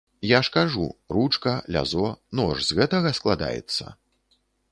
[0.27, 2.07] Я ж кажу, ручка, лязо,
[2.41, 3.85] нож з гэтага складаецца?